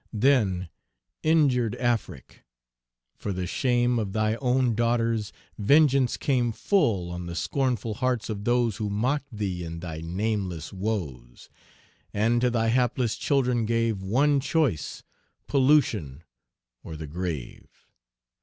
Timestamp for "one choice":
14.01-15.03